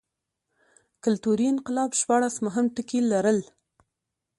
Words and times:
کلتوري 1.03 1.45
انقلاب 1.53 1.89
شپاړس 1.99 2.35
مهم 2.45 2.65
ټکي 2.75 2.99
لرل. 3.11 3.39